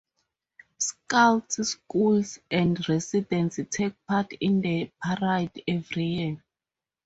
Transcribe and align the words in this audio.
Scouts, 0.79 1.69
schools 1.69 2.39
and 2.49 2.89
residents 2.89 3.59
take 3.69 3.93
part 4.07 4.33
in 4.33 4.59
the 4.61 4.89
parade 4.99 5.51
every 5.67 6.05
year. 6.05 6.43